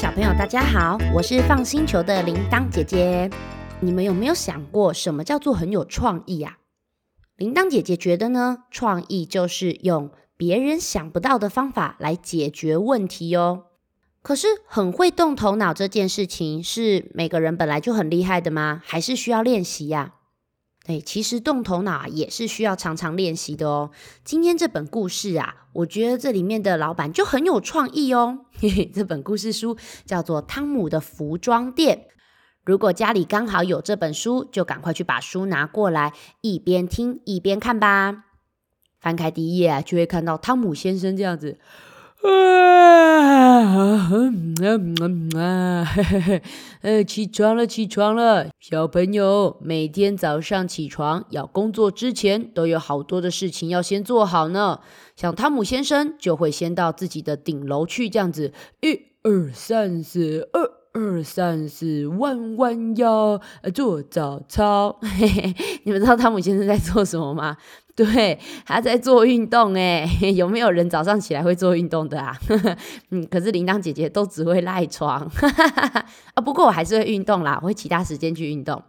[0.00, 3.28] 小朋友，大家好，我是放星球的铃铛姐姐。
[3.80, 6.58] 你们有没有想过，什么叫做很有创意啊？
[7.34, 13.64] 铃铛姐姐觉得呢，创意就是用别人想不到的方法来解决问题哦。
[14.22, 18.80] 可是，很会动头脑这件事情，是每个人本来就很厉害的吗？
[18.84, 20.14] 还是需要练习呀？
[20.88, 23.90] 哎，其实动头脑也是需要常常练习的哦。
[24.24, 28.46] 今天这本故事啊，我觉得这里面的老板就很有创意哦。
[28.58, 31.98] 嘿嘿，这本故事书叫做《汤姆的服装店》。
[32.64, 38.24] 如果家里刚好有这本书，就赶快去把书拿过来，一边听一边看吧。
[38.98, 41.58] 翻开第一页啊，就会看到汤姆先生这样子。
[42.22, 46.42] 啊，嗯嗯嗯啊，嘿嘿嘿，
[46.82, 54.80] 呃，起床了，起床了，小朋友，每天早上起床要工作之前，都有好多的事情要先做好呢。
[55.14, 63.40] 像汤姆先生就会先到自己的顶楼去，这样子，一二三四，二二三四，弯弯腰，
[63.72, 64.98] 做早操。
[65.02, 67.56] 嘿嘿，你们知道汤姆先生在做什么吗？
[67.98, 72.38] 对，他在做运动诶， 有没有人早上起来会做运动的啊？
[73.10, 75.20] 嗯，可是铃铛姐姐都只会赖床
[76.34, 76.40] 啊。
[76.40, 78.80] 不过我还是会运动啦，我会其他时间去运动。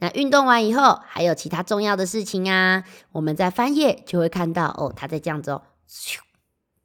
[0.00, 2.84] 那运动完以后，还有其他重要的事情啊。
[3.12, 6.18] 我们在翻页就会看到哦，他在这样子哦，咻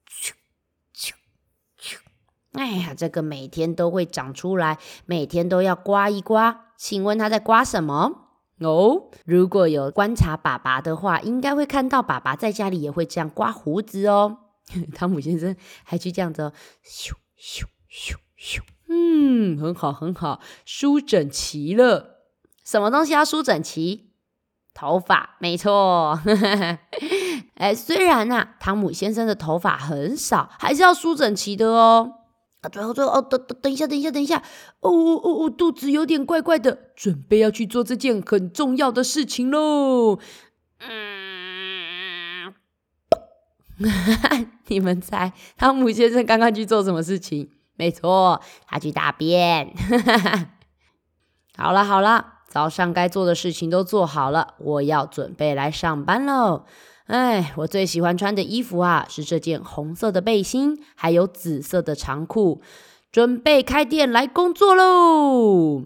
[0.09, 0.31] 咻
[0.95, 1.11] 咻
[1.77, 1.97] 咻。
[2.53, 6.67] 哎呀，这个每天都会长出来，每天都要刮一刮。
[6.77, 8.22] 请问他在刮什么？
[8.65, 14.37] 哦，如果有观察爸爸的话，应该会看到爸爸在家里也会这样刮胡子哦。
[14.95, 16.51] 汤姆先生还去这样子，
[16.85, 22.21] 咻咻咻咻，嗯，很好很好，梳整齐了。
[22.63, 24.11] 什么东西要梳整齐？
[24.73, 26.19] 头发，没错。
[27.55, 32.22] 哎，虽然啊，汤姆先生的头发很少，还是要梳整齐的哦。
[32.63, 34.37] 啊，最后最后哦，等等等一下，等一下，等一下，
[34.79, 40.17] 哦哦哦我，肚子有点怪怪的，准备要去做这件很重要的事情喽。
[40.79, 42.53] 嗯，
[44.67, 47.51] 你们猜汤姆先生刚刚去做什么事情？
[47.75, 49.73] 没错，他去大便。
[51.57, 56.65] 好了好了，早上该做的事情都做好了，我要准备来上班喽。
[57.07, 62.61] 哎，我最喜欢穿的衣服啊，是这件红色的背心，还有紫色的长裤，
[63.11, 65.83] 准备开店来工作喽。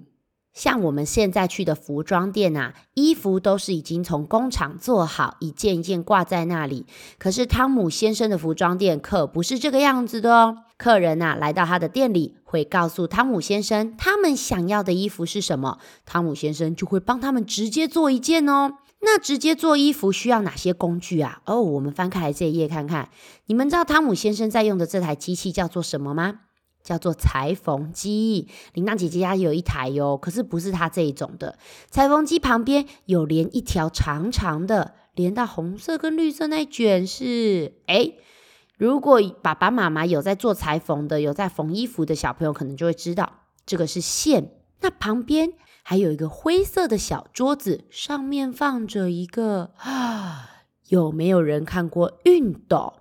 [0.53, 6.85] 像我们现在去的服装店啊，衣服都是已经从工厂做好，一件一件挂在那里。
[7.17, 10.57] 可是汤姆先生的服装店可不是这个样子的哦。
[10.77, 18.73] 客人呐，来到他的店里，会告诉汤姆先生他们想要的衣服是什么，汤姆先生就会帮他们直接做一件哦。
[18.99, 21.41] 那直接做衣服需要哪些工具啊？
[21.45, 23.09] 哦，我们翻开来这一页看看。
[23.45, 26.39] 你们知道汤姆先生在用的这台机器叫做什么吗？
[26.83, 28.47] 叫做裁缝机。
[28.73, 31.59] 铃铛姐姐家有一台哟，可是不是它这一种的。
[31.91, 37.73] 裁缝机旁边有连一条长长的，连到红色跟绿色那卷是。
[37.85, 38.17] 诶，
[38.77, 44.51] 如果爸爸妈妈有在做裁缝的，有在缝衣服的小朋友，可能就会知道这个是线。
[44.81, 45.53] 那旁边。
[45.89, 50.49] 还有一个灰色的小桌子，上面放着一个啊，
[50.89, 52.91] 有没有人看过熨斗？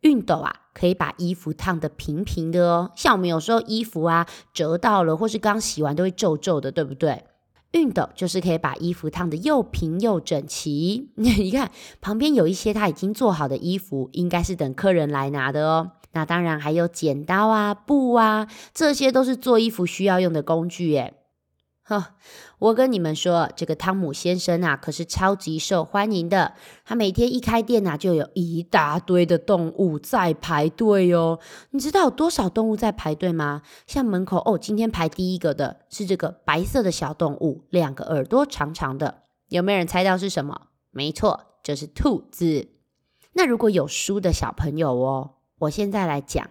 [0.00, 2.92] 熨斗啊，可以把衣服烫得平平的哦。
[2.96, 7.24] 像我们有时候衣服啊折到了，或是刚洗完都会皱皱的，对不对？
[7.72, 11.10] 熨斗就是可以把衣服烫得又平又整齐。
[11.16, 11.70] 你看
[12.00, 15.90] 旁边有一些他已经做好的衣服，应该是等客人来拿的哦。
[16.12, 21.12] 那当然还有剪刀啊、布啊，这些都是做衣服需要用的工具耶。
[21.86, 22.14] 呵，
[22.58, 26.54] 我跟你们说，这个汤姆先生啊，可是超级受欢迎的。
[26.82, 31.38] 他每天一开店啊，就有一大堆的动物在排队哦。
[31.72, 33.60] 你知道有多少动物在排队吗？
[33.86, 39.24] 像门口哦，今天排第一个的是这个白色的小动物，两个耳朵长长的。
[39.50, 40.68] 有没有人猜到是什么？
[40.90, 42.66] 没错，就是兔子。
[43.34, 46.48] 那如果有书的小朋友哦，我现在来讲，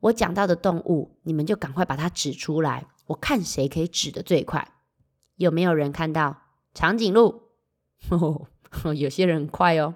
[0.00, 2.86] 我讲到的动物，你们就赶快把它指出来。
[3.06, 4.72] 我看谁可以指的最快？
[5.36, 6.42] 有没有人看到
[6.74, 7.42] 长颈鹿？
[8.10, 8.48] 哦，
[8.94, 9.94] 有些人快哦。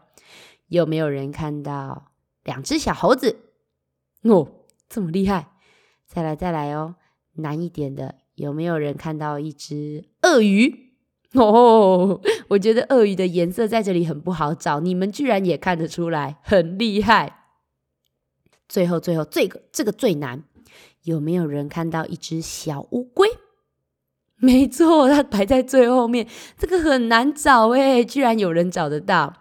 [0.69, 2.12] 有没有人看到
[2.45, 3.37] 两只小猴子？
[4.23, 5.51] 哦，这么厉害！
[6.07, 6.95] 再来再来哦，
[7.33, 10.93] 难一点的，有没有人看到一只鳄鱼？
[11.33, 17.47] 哦，我觉得鳄鱼的颜色在这里很不好找，你们居然也看得出来，很厉害。
[18.69, 20.45] 最后最后，这个这个最难。
[21.05, 23.29] 有没有人看到一只小乌龟？
[24.37, 26.26] 没错，它排在最后面。
[26.56, 29.35] 这个很难找诶，居然有人找得到。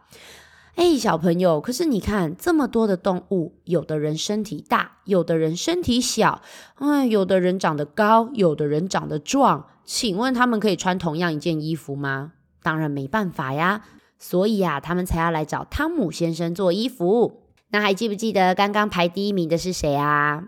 [0.75, 6.41] 哎，小朋友，可是你看这么多的动物，有的人身体大，有的人身体小，
[6.75, 12.33] 哎，有的人长得高，有的人长得壮，请问他们可以穿同样一件衣服吗？
[12.63, 13.83] 当然没办法呀，
[14.17, 17.43] 所以啊，他们才要来找汤姆先生做衣服。
[17.71, 20.43] 那还记不记得刚刚排第一名的是谁啊？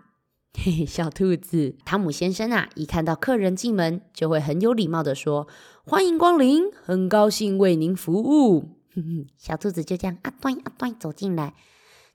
[0.53, 1.75] 嘿嘿，小兔子。
[1.85, 5.47] 汤姆先生啊，一看到客人进门，就会很有礼貌的说
[5.83, 11.53] ：“欢迎光临，很高兴为您服务。”哼哼，小兔子就这样啊端啊端走进来。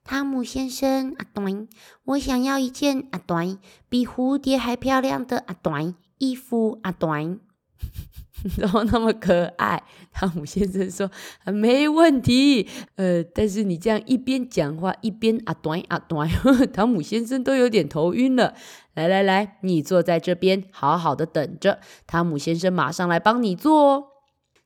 [0.04, 1.66] 汤姆先生啊端，
[2.04, 7.40] 我想要一件啊端比蝴蝶还漂亮的啊端衣服啊端，
[8.56, 9.82] 怎么那么可爱？
[10.12, 11.10] 汤姆先生说：“，
[11.52, 16.28] 没问题。”呃，但是你这样一边讲话一边啊短啊端，
[16.72, 18.54] 汤姆先生都有点头晕了。
[18.94, 24.04] 来来来，你坐在这边，好好的等着，汤姆先生马上来帮你做哦。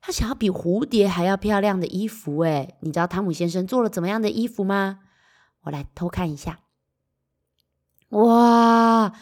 [0.01, 5.01] 他想要比蝴蝶还要漂亮的衣服，诶，你知道汤姆先生做了怎么样的衣服吗？
[5.63, 6.61] 我来偷看一下。
[8.11, 9.13] 哇，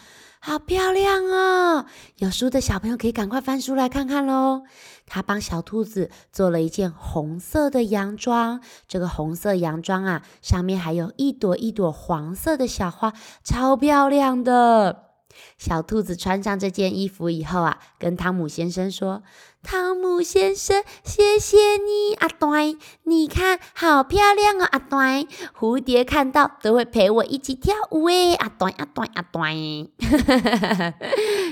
[0.41, 1.87] 好漂亮哦！
[2.17, 4.63] 有书的小朋友可以赶快翻书来看看喽。
[5.07, 13.13] 他帮小兔子做了一件红色的洋装，这个红色洋装啊，上面还有一朵一朵黄色的小花，
[13.43, 15.08] 超漂亮的。
[15.57, 19.23] 小兔子穿上这件衣服以后啊，跟汤姆先生说
[19.63, 25.25] ：“汤姆先生，谢谢你，阿端，你看好漂亮哦，阿端，
[25.59, 29.55] 蝴蝶看到都会陪我一起跳舞诶，阿端，阿端，阿端。”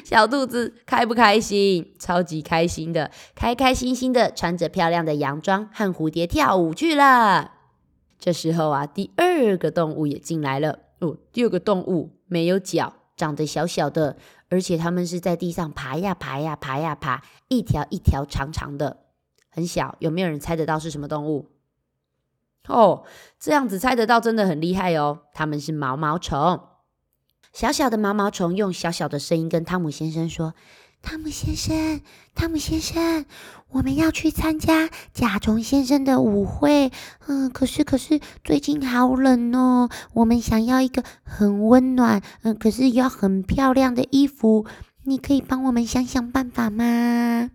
[0.04, 1.92] 小兔子开不开心？
[1.98, 7.52] 超级开心的，开开心心的穿着漂亮的洋装和蝴蝶跳舞去了。
[8.18, 10.78] 这时候啊，第二个动物也进来了。
[11.00, 12.94] 哦，第二个动物没有脚。
[13.16, 14.16] 长得小小的，
[14.48, 18.98] 而且它们是在地上爬呀爬呀爬呀爬，一条一条长长的，
[19.48, 19.96] 很小。
[19.98, 21.50] 有没有人猜得到是什么动物？
[22.68, 23.04] 哦，
[23.38, 25.22] 这样子猜得到真的很厉害哦。
[25.32, 26.60] 它们是毛毛虫，
[27.52, 30.54] 小小的毛毛虫用小小的声音跟汤姆先生说。
[31.02, 32.00] 汤姆先生，
[32.34, 33.24] 汤姆先生，
[33.68, 36.90] 我们要去参加甲虫先生的舞会。
[37.26, 44.66] 嗯，可是可是最近好冷哦，我们想要一个很温暖，嗯，可是要很漂亮的衣服。
[45.04, 47.50] 你可以帮我们想想办法吗？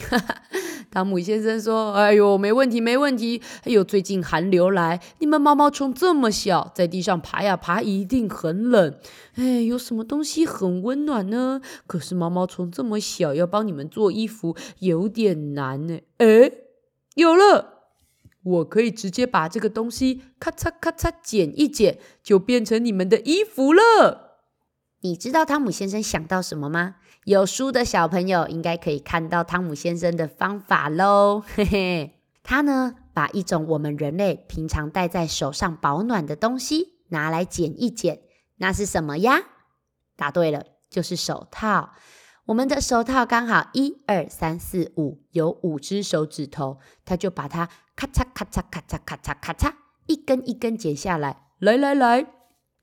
[0.00, 0.42] 哈哈，
[0.90, 3.42] 汤姆先生说：“哎呦，没问题，没问题。
[3.64, 8.98] 哎呦，最近寒流来，你们毛毛虫这么小，在地上爬呀爬，一定很冷。
[9.34, 11.60] 哎，有什么东西很温暖呢？
[11.86, 15.98] 可是毛毛虫这么小，要帮你们做衣服有点难呢。
[16.16, 16.50] 哎，
[17.14, 17.82] 有了，
[18.42, 24.38] 我可以直接把这个东西咔嚓咔嚓剪一剪，就变成你们的衣服了。
[25.02, 26.96] 你知道汤姆先生想到什么吗？”
[27.28, 38.20] 有书的小朋友应该可以看到汤姆先生的方法喽， 嘿嘿，他呢，把一种我们人类平常戴在手上保暖的东西拿来剪一剪，
[38.56, 39.42] 那是什么呀？
[40.16, 41.90] 答对了，就是手套。
[42.46, 49.74] 我们的手套刚好一二三四五，有五只手指头，他就把它咔嚓咔嚓咔嚓咔嚓咔嚓
[50.06, 52.26] 一根一根剪下来，来来来。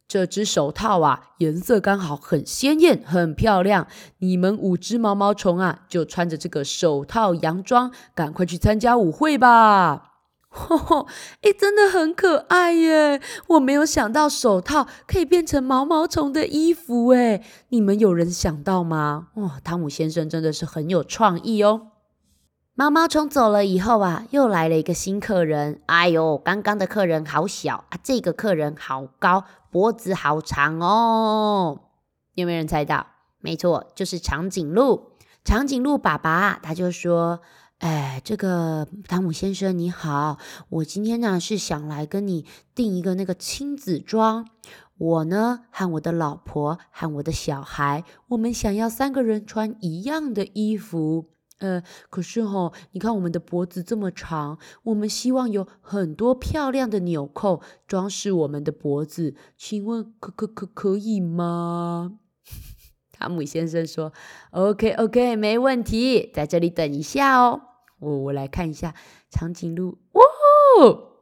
[0.08, 3.88] 这只手套啊，颜色刚好很鲜艳，很漂亮。
[4.20, 10.12] 你们五只毛毛虫啊，就穿着这个手套洋装，赶快去参加舞会吧！
[10.56, 11.08] 吼吼，
[11.42, 13.20] 哎，真的很可爱耶！
[13.48, 19.28] 我没有想到手套可以变成毛毛虫的衣服，哎，你们有人想到吗？
[19.34, 21.88] 哇、哦，汤姆先生真的是很有创意哦。
[22.78, 25.80] 毛毛虫走了以后啊，又来了一个新客人。
[25.86, 31.80] 哎呦，刚刚的客人好小啊，这个客人好高，脖子好长哦。
[32.34, 33.08] 有没有人猜到？
[33.40, 35.14] 没错，就是长颈鹿。
[35.46, 37.40] 长颈鹿爸爸他就说
[37.80, 44.50] ：“哎，这个汤姆先生你好，我今天呢是想来跟你订一个那个亲子装。
[44.98, 51.30] 我呢和我的老婆和我的小孩，我们想要三个人穿一样的衣服。”
[51.66, 62.20] 呃，可是齁，你看我们的脖子这么长，我们希望有很多漂亮的纽扣装饰我们的脖子，请问可可可可以吗？
[63.12, 64.14] 汤姆先生说
[64.52, 67.62] ：“OK OK，没问题，在这里等一下哦。
[68.00, 68.94] 我我来看一下
[69.32, 71.14] 长颈鹿，哦！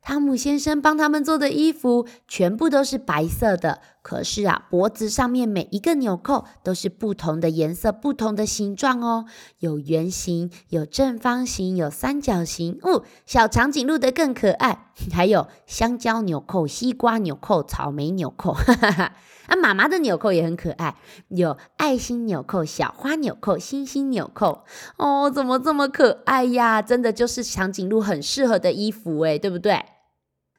[0.00, 9.26] 汤姆先生帮他们做的衣服全部都是白色的，可是啊，脖子上面每一个纽扣都是不同的颜色、不同的形状哦，
[9.58, 12.78] 有圆形、有正方形、有三角形。
[12.80, 18.54] 哦，小长颈鹿的更可爱，还有香蕉纽扣、西瓜纽扣、草莓纽扣。
[18.56, 19.12] 哈哈哈。
[19.48, 20.96] 啊，妈妈的纽扣也很可爱，
[21.28, 24.64] 有爱心纽扣、小花纽扣、星星纽扣。
[24.96, 26.80] 哦，怎么这么可爱呀？
[26.80, 29.84] 真的就是长颈鹿很适合的衣服诶，对不对？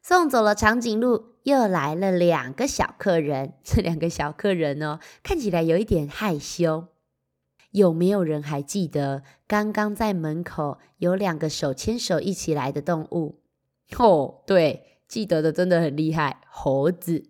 [0.03, 3.53] 送走了长颈鹿，又来了两个小客人。
[3.63, 6.87] 这两个小客人哦，看起来有一点害羞。
[7.71, 13.41] 有没有人还记得刚刚在门口有两个手牵手一起来的动物？
[13.97, 17.25] 哦，对，记得的真的很厉害，猴子。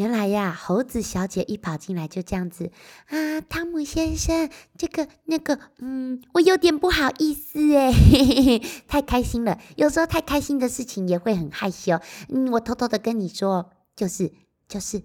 [0.00, 2.70] 原来呀，猴子小姐一跑进来就这样子
[3.08, 12.00] 啊，汤姆先生，这个那个，嗯，我有点不好意思诶， 太开心了，有时候太开心的事情也会很害羞。
[12.30, 14.32] 嗯，我偷偷的跟你说，就是
[14.66, 15.02] 就是，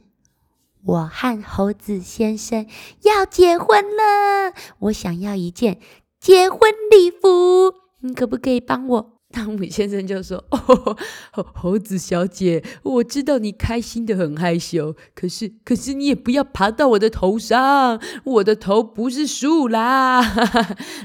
[0.86, 2.66] 我和猴子先生
[3.02, 5.78] 要结婚了，我想要一件
[6.22, 9.15] 结婚礼服，你可不可以帮我？
[9.36, 10.98] 汤姆先生就说：“哦，
[11.54, 20.22] 猴子小姐，我知道你开心得很害羞，可是，可是你也不要爬到我的头上，我的头不是树啦。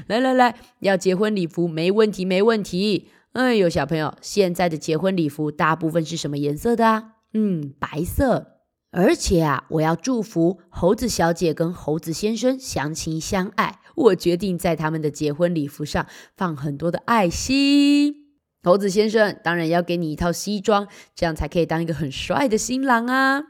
[0.07, 3.09] 来来来，要结婚礼服，没问题，没问题。
[3.33, 7.15] 哎呦，小朋友，现在的结婚礼服大部分是什么颜色的啊？
[7.33, 8.47] 嗯，白色。
[8.91, 13.79] 而且啊，我要祝福猴子小姐跟猴子先生相亲相爱。
[13.95, 16.07] 我决定在他们的结婚礼服上
[16.37, 18.15] 放很多的爱心。”
[18.63, 23.43] 猴子先生当然要给你一套西装，这样才可以当一个很帅的新郎啊！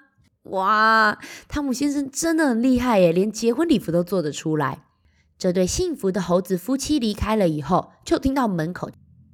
[0.43, 4.83] 哇，汤姆先生真的很厉害耶，连结婚礼服都做得出来。
[5.37, 8.89] 这对幸福的猴子夫妻离开了以后，就听到门口：“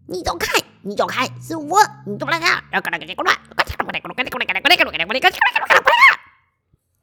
[0.08, 2.64] 你走开，你走开，是我，你过来啊！”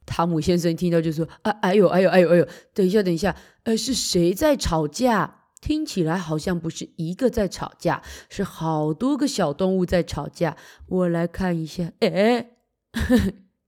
[0.06, 10.58] 汤姆先生听到就说：“哎，哎呦，哎呦，哎呦，哎呦，等一下，等一下，呃，是谁在吵架？”听起来好像不是一个在吵架，是好多个小动物在吵架。
[10.88, 12.50] 我来看一下，哎，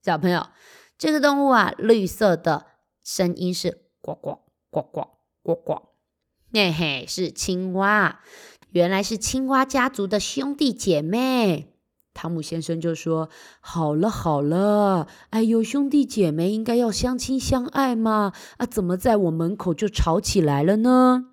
[0.04, 0.46] 小朋友，
[0.98, 2.66] 这个动物啊，绿色的，
[3.02, 5.08] 声音是呱呱呱呱
[5.42, 5.82] 呱呱，
[6.52, 8.20] 嘿嘿，是青蛙。
[8.72, 11.72] 原来是青蛙家族的兄弟姐妹。
[12.12, 21.28] 汤姆先生就说：“好了好了，哎呦，兄弟姐妹应该要相亲相爱嘛，啊，怎么在我门口就吵起来了呢？”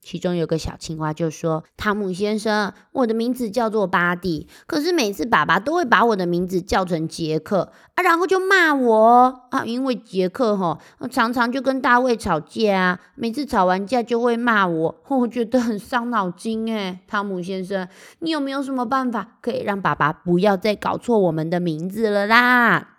[0.00, 10.78] 其中有个小青蛙就说：“汤姆先生，我的名字叫做巴蒂，可是每次爸爸都会把我的名字叫成杰克啊，然后就骂我啊，因为杰克哈
[11.10, 17.00] 常常就跟大卫吵架啊，每次吵完架就会骂我，我觉得很伤脑筋诶。
[17.06, 17.86] 汤姆先生，
[18.20, 22.94] 你有没有什么办法可以让爸爸不要再搞错我们的名字了啦？”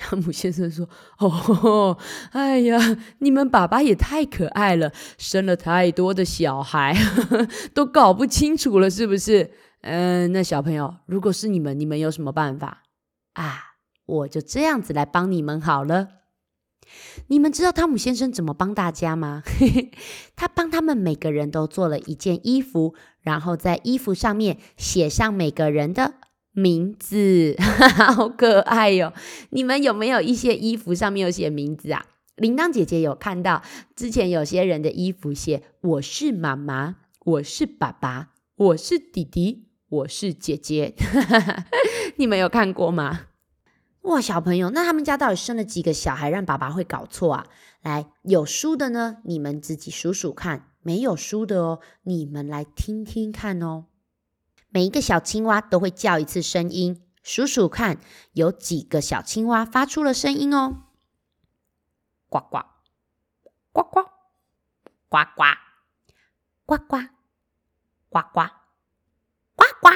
[0.02, 0.88] 汤姆先生说
[1.20, 1.96] ：“哦，
[2.32, 9.52] 哎呀，你们爸爸也太可爱了，生了太多的小孩，呵呵，都搞不清楚了，是不是？
[9.82, 12.82] 嗯，那小朋友，如果是你们，你们有什么办法
[13.34, 13.74] 啊？
[14.06, 16.08] 我就这样子来帮你们好了。
[17.28, 19.42] 你们知道汤姆先生怎么帮大家吗？
[20.34, 26.14] 他帮他们每个人都做了一件衣服，然后在衣服上面写上每个人的。”
[26.60, 27.56] 名字
[28.14, 29.12] 好可爱哟、哦！
[29.50, 32.04] 你们有没有一些衣服上面有写名字啊？
[32.36, 33.62] 铃铛姐姐有看到，
[33.96, 40.94] 之前有些人的衣服写“我是妈妈，我是爸爸，我是弟弟，我是姐姐”，
[42.16, 43.26] 你们有看过吗？
[44.02, 47.46] 哇，小朋友，那他们家到底生了几个小孩，让爸爸会搞错啊？
[47.82, 53.84] 来，有书的呢，你们自己数数看；没有书的哦，你们来听听看哦。
[54.70, 58.00] 每一个小青蛙都会叫一次声音，数数看
[58.32, 60.84] 有几个小青蛙发出了声音哦。
[62.28, 62.64] 呱呱。
[63.72, 64.02] 呱呱。
[65.08, 65.44] 呱呱。
[66.64, 66.96] 呱呱。
[68.08, 68.50] 呱呱。
[69.56, 69.90] 呱呱。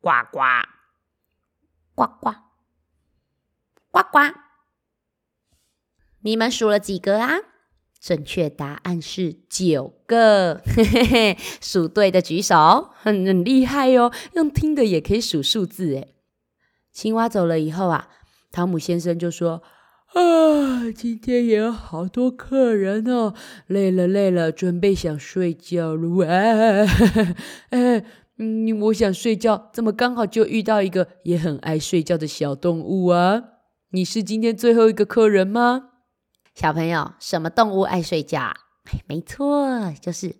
[0.00, 0.40] 呱呱。
[1.94, 2.34] 呱呱。
[3.92, 4.18] 呱，
[6.20, 7.51] 你们数了几个啊？
[8.02, 16.12] 正确答案是九个，嘿嘿嘿，数对的举手，很很厉害哟，用听的也可以数数字诶。
[16.92, 18.08] 青蛙走了以后啊，
[18.50, 19.62] 汤姆先生就说
[20.14, 23.34] ：“啊，今天也有好多客人哦，
[23.68, 26.26] 累了累了，准备想睡觉了。
[26.26, 26.84] 哎，
[27.70, 28.04] 哎，
[28.38, 33.44] 嗯，我想睡觉，怎么刚好就遇到一个也很爱睡觉的小动物啊？
[33.92, 35.90] 你是今天最后一个客人吗？”
[36.54, 38.52] 小朋友，什么动物爱睡觉？
[39.08, 40.36] 没错，就是，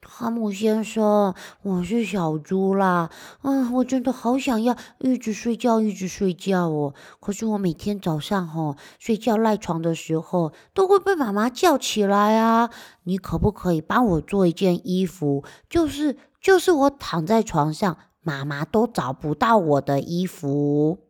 [0.00, 3.10] 汤姆先生，我是小猪啦。
[3.42, 6.94] 嗯，我真的好想要一直睡觉，一直睡觉哦。
[7.18, 12.70] 可是我每天早上吼睡觉赖床的时候，都会被妈妈叫起来啊。
[13.02, 15.44] 你可不可以帮我做一件衣服？
[15.68, 21.00] 就是就是我躺在床上，妈妈都找不到我的衣服。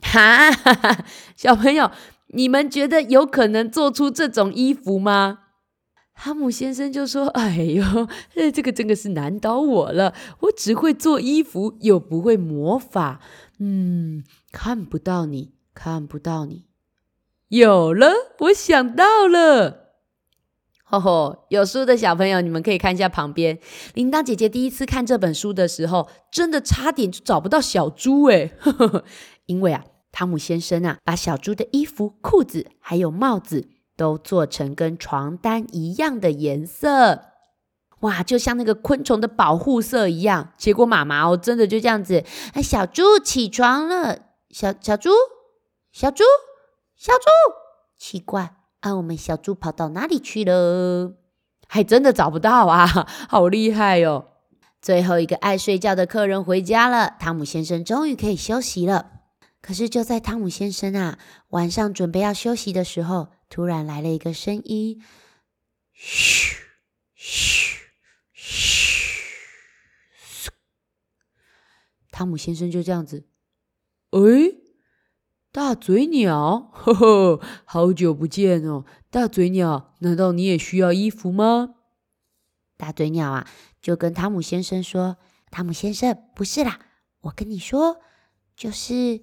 [0.00, 0.50] 哈，
[1.36, 1.90] 小朋友，
[2.32, 5.38] 你们觉得有可能做出这种衣服吗？
[6.14, 7.82] 哈姆先生就说：“哎呦，
[8.52, 10.14] 这个真的是难倒我了。
[10.40, 13.20] 我只会做衣服，又不会魔法。
[13.58, 14.22] 嗯，
[14.52, 16.66] 看不到你，看不到你。
[17.48, 19.94] 有了，我想到了。
[20.84, 23.58] 吼吼，有书的小朋友，你们可以看一下旁边。
[23.94, 29.04] 铃铛姐姐第一次看这本书的时候，真的差点就找不到小猪哎，呵呵，
[29.46, 29.82] 因为啊，
[30.12, 37.26] 汤姆先生啊，把小猪的衣服、裤子还有帽子。”都做成跟床单一样的颜色，
[38.00, 40.54] 哇，就像那个昆虫的保护色一样。
[40.56, 45.10] 结果妈妈哦，真的就这样子，哎，小猪起床了，小小猪，
[45.92, 46.24] 小猪，
[46.96, 47.24] 小猪，
[47.98, 51.12] 奇怪，啊，我们小猪跑到哪里去了？
[51.68, 52.86] 还真的找不到啊，
[53.28, 54.24] 好厉害哟、哦！
[54.80, 59.21] 最后一个爱睡觉的客人回家了，汤姆先生终于可以休息了。
[59.62, 65.00] 可是就在汤姆先生啊晚上准备要休息的时候，突然来了一个声音，
[65.92, 66.56] 嘘
[67.14, 67.78] 嘘
[68.32, 70.50] 嘘，
[72.10, 73.28] 汤姆先生就这样子，
[74.10, 74.18] 哎，
[75.52, 81.76] 大嘴鸟，呵呵，好久不见哦，大嘴鸟，难道你也需要衣服吗？
[82.76, 83.48] 大嘴鸟啊，
[83.80, 85.18] 就跟汤姆先生说
[85.52, 86.80] ：“汤姆先生，不是啦，
[87.20, 88.00] 我跟你说，
[88.56, 89.22] 就是。”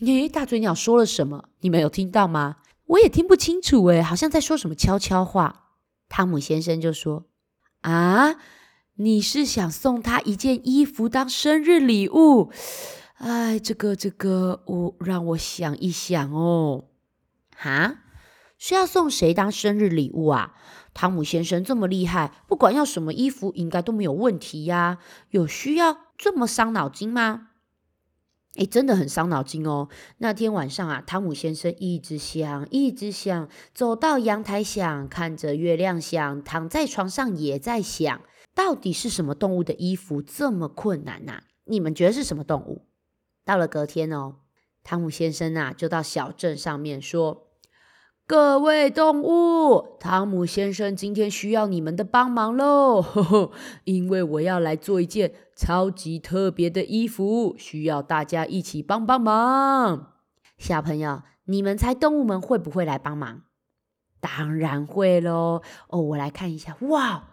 [0.00, 1.50] 诶，大嘴鸟说了什么？
[1.60, 2.56] 你们有听到吗？
[2.86, 5.66] 我也听不清楚诶，好像在说什么悄悄话。
[6.08, 7.26] 汤姆先生就说
[7.82, 8.36] ：“啊，
[8.94, 12.50] 你是想送他一件衣服当生日礼物？
[13.18, 16.86] 哎，这个这个，我让我想一想哦。
[17.54, 17.98] 哈，
[18.60, 20.54] 是要送谁当生日礼物啊？
[20.92, 24.98] 汤姆先生这么厉害，不管要什么衣服，应该都没有问题呀。
[25.30, 27.48] 有需要这么伤脑筋吗？”
[28.56, 29.88] 诶，真的很伤脑筋哦。
[30.18, 38.20] 那天晚上啊，汤姆先生一直想，一直想，走到阳台想，看着月亮想，躺在床上也在想，
[38.54, 41.44] 到底是什么动物的衣服这么困难呐？
[41.64, 42.84] 你们觉得是什么动物？
[43.42, 44.34] 到了隔天哦，
[44.82, 47.46] 汤姆先生啊，就到小镇上面说。
[48.30, 53.02] 各位动物，汤姆先生今天需要你们的帮忙喽！
[53.02, 53.50] 呵呵，
[53.82, 60.12] 因为我要来做一件超级特别的衣服，需要大家一起帮帮忙。
[60.58, 63.42] 小朋友，你们猜动物们会不会来帮忙？
[64.20, 65.62] 当然会喽！
[65.88, 67.30] 哦，我来看一下，哇，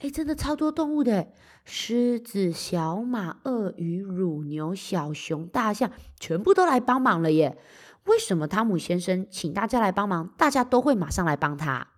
[0.00, 1.28] 诶，真的超多动物的，
[1.64, 7.56] 狮子、小马、鳄鱼、乳牛、小熊、大象，全部都来帮忙了耶！
[8.06, 11.88] 为什么汤姆先生请大家来帮忙，大家都会马上来帮他？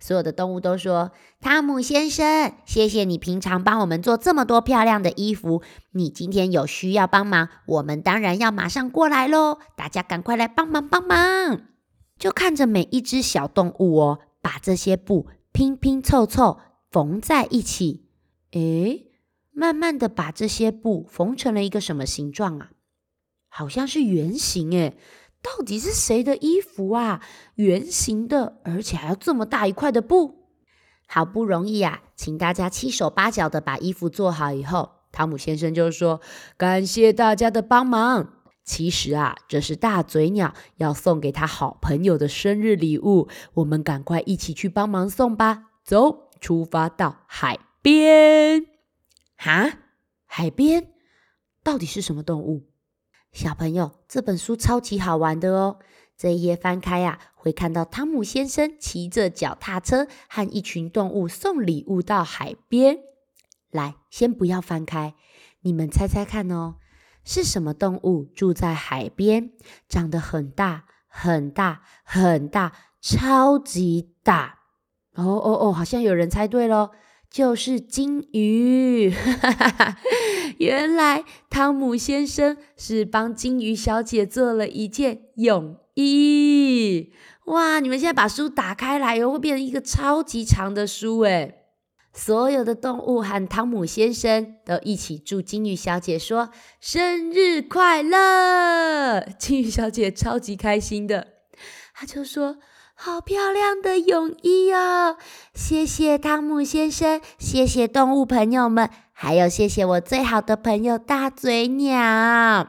[0.00, 5.62] 所有的动物都说：“汤姆先生，谢谢你平常帮我们做这么多漂亮的衣服。
[5.92, 9.58] 你今天有需要帮忙，我们当然要马上过来喽！
[9.76, 11.60] 大家赶快来帮忙帮忙！”
[12.18, 16.58] 就看着每一只小动物哦，把这些布拼拼凑凑
[16.90, 18.08] 缝在一起。
[18.50, 19.06] 诶，
[19.52, 22.70] 慢慢的把这些布缝成了一个什么形状啊？
[23.50, 24.96] 好像是圆形诶，
[25.42, 27.20] 到底是谁的衣服啊？
[27.56, 30.46] 圆形的，而且还要这么大一块的布，
[31.06, 36.20] 好不容易啊，请大家七手八脚的把衣服做好以后，汤姆先生就说
[36.56, 38.34] ：“感谢大家的帮忙。
[38.62, 45.70] 其实啊，这是大嘴鸟要送给他好朋友的生日礼物，我们赶快一起去帮忙送吧。
[45.82, 48.64] 走，出发到海边。
[49.36, 49.72] 哈，
[50.24, 50.92] 海边
[51.64, 52.68] 到底是什么动物？”
[53.32, 55.78] 小朋友，这本书超级好玩的哦！
[56.16, 62.98] 这一页翻开啊，会看到汤姆先生骑着脚踏车和一群动物送礼物到海边。
[63.70, 65.14] 来，先不要翻开，
[65.60, 66.74] 你们猜猜看哦，
[67.24, 69.52] 是什么动物住在海边，
[69.88, 74.58] 长得很大很大很大，超级大？
[75.14, 76.90] 哦哦哦，好像有人猜对喽。
[77.30, 79.14] 就是金鱼，
[80.58, 87.12] 原来汤姆先生是帮金鱼小姐做了一件泳衣。
[87.46, 87.78] 哇！
[87.78, 91.56] 你们现在把书打开来哟，会变成一个超级长的书诶。
[92.12, 99.20] 所有的动物和汤姆先生都一起祝金鱼小姐说生日快乐。
[99.38, 101.28] 金鱼小姐超级开心的，
[101.94, 102.56] 她就说：
[103.02, 105.16] 好漂亮的泳衣哦！
[105.54, 112.68] 谢谢汤姆先生，谢谢动物朋友们，还有谢谢我最好的朋友大嘴鸟。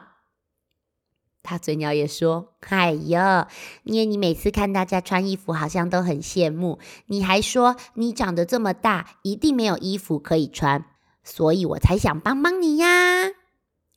[1.42, 3.46] 大嘴鸟也说：“哎呦，
[3.84, 6.78] 因为你每次看大家穿衣服，好像都很羡慕。
[7.08, 10.86] 你还说你长得这么大，一定没有衣服可以穿，
[11.22, 13.32] 所以我才想帮帮你呀。”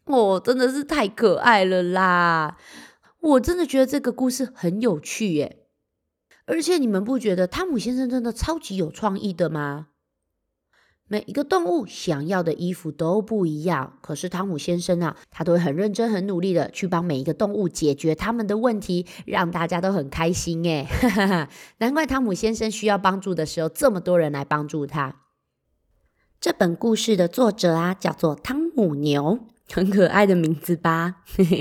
[0.03, 2.57] 哦，真的是太可爱了啦！
[3.21, 5.61] 我真的觉得这个故事很有趣耶。
[6.45, 9.87] 而且你们不觉得汤姆先生真的超级有创意的吗？
[11.07, 20.87] 每一个动物想要的衣服都不一样，可是汤姆先生啊，他都会很认真、很努力的去帮每一个动物解决他们的问题，让大家都很开心诶。
[21.77, 25.21] 难怪汤姆先生需要帮助的时候，这么多人来帮助他。
[26.41, 29.39] 这本故事的作者啊，叫做汤姆牛，
[29.71, 31.17] 很可爱的名字吧？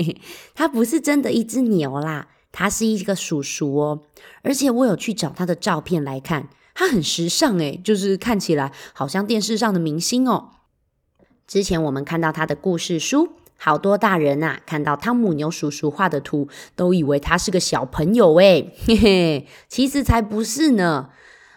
[0.55, 3.99] 他不是真的一只牛啦，他是一个叔叔哦。
[4.41, 6.47] 而且我有去找他的照片来看。
[6.77, 10.49] 他很时尚诶，就是看起来好像电视上的明星哦。
[11.47, 21.11] 之前我们看到他的故事书，好多大人呐，看到汤姆牛叔叔画的图，都以为他是个小朋友诶，嘿嘿，其实才不是呢。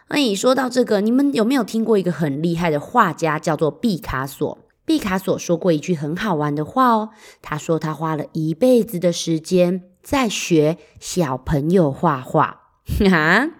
[0.06, 4.58] 哎，说到这个，你们有没有听过一个很厉害的画家，叫做毕卡索？
[4.84, 7.11] 毕卡索说过一句很好玩的话哦，
[7.42, 12.62] 他说他花了一辈子的时间在学小朋友画画，
[13.11, 13.51] 哈。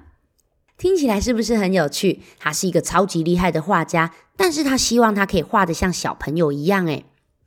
[0.79, 2.23] 听起来是不是很有趣？
[2.39, 6.87] 他是一个超级厉害的画家，但是他希望他可以画得像小朋友一样。
[6.87, 7.05] 诶，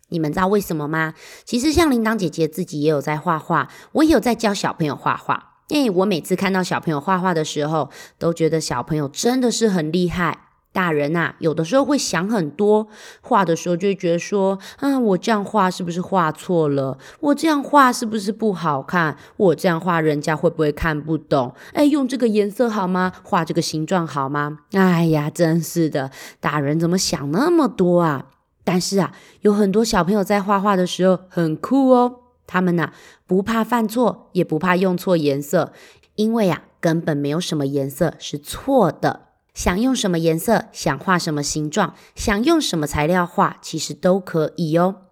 [0.10, 1.16] 你们知道为什么吗？
[1.46, 5.54] 其实像铃铛姐姐自己也有在画画，我也有在教小朋友画画。
[5.70, 10.51] 诶，我每次看到小朋友画画的时候，都觉得小朋友真的是很厉害。
[10.74, 12.88] 大人呐、有的时候会想很多，
[13.22, 16.98] 画的时候就会觉得说，啊，我这样画是不是画错了？
[17.20, 19.18] 我这样画是不是不好看？
[19.36, 21.54] 我这样画人家会不会看不懂？
[21.74, 23.12] 哎，用这个颜色好吗？
[23.24, 24.60] 画这个形状好吗？
[24.72, 28.28] 哎呀，真是的，大人怎么想那么多啊？
[28.64, 32.16] 但是啊，有很多小朋友在画画的时候很酷哦，
[32.48, 32.94] 他们呐、
[33.28, 35.74] 不怕犯错，也不怕用错颜色，
[36.16, 39.31] 因为呀、啊，根本没有什么颜色是错的。
[39.54, 45.08] 想用什么颜色，想画什么形状，想用什么材料画，其实都可以哦。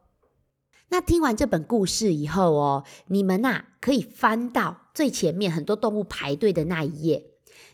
[0.92, 7.26] 那听完这本故事以后哦，你们呐可以翻到最前面很多动物排队的那一页，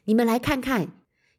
[0.04, 0.92] 你们来看看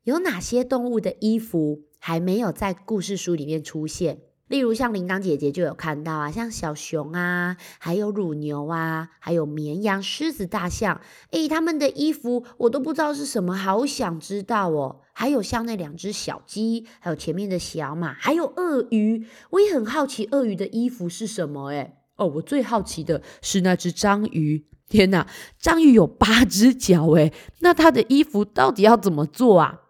[0.05, 4.21] 有哪些动物的衣服还没有在故事书里面出现。
[4.49, 11.01] 例如像铃铛姐姐就有看到啊，像小熊啊，还有乳牛啊，还有绵羊、狮子、大象，
[11.33, 15.01] 诶，他们的衣服我都不知道是什么，好想知道哦。
[15.19, 21.97] 还有像那两只小鸡，还有前面的小马，还有鳄鱼，我也很好奇鳄鱼的衣服是什么诶。
[22.17, 25.27] 哦，我最好奇的是那只章鱼，天哪，
[25.59, 29.81] 章鱼有八只脚诶，那它的衣服到底要怎么做啊？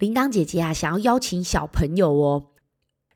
[0.00, 2.48] 铃铛姐姐啊，想要邀请小朋友哦。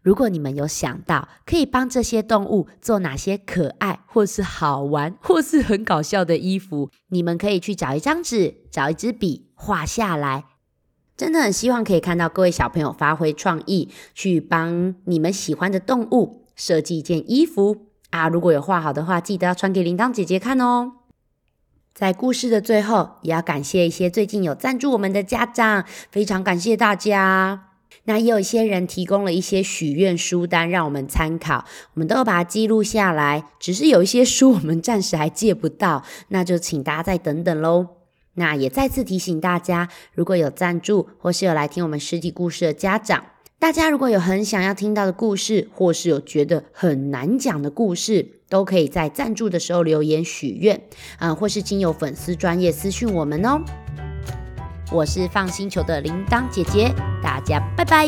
[0.03, 10.45] 如果你们有想到可以帮这些动物做哪些可爱，或是好玩，或是很搞笑的衣服，你们可以去找一张纸，找一支笔画下来。
[11.17, 18.29] 真的很希望可以看到各位小朋友发挥创意，去帮你们喜欢的动物设计一件衣服啊！
[18.29, 20.93] 如果有画好的话，记得要传给铃铛姐姐看哦。
[21.95, 27.69] 在故事的最后，也要感谢一些最近有赞助我们的家长，非常感谢大家。
[28.07, 33.45] 那也有一些人提供了一些许愿书单让我们参考，我们都要把它记录下来。
[33.61, 37.94] 只是有一些书我们暂时还借不到，那就请大家再等等喽。
[38.35, 43.25] 那也再次提醒大家，如果有赞助或是有来听我们实体故事的家长，
[43.59, 50.83] 大家如果有很想要听到的故事，或是有觉得很难讲的故事，都可以在赞助的时候留言许愿，
[51.19, 53.63] 嗯，或是经由粉丝专业私讯我们哦。
[54.93, 58.07] 我是放星球的铃铛姐姐，大家拜拜。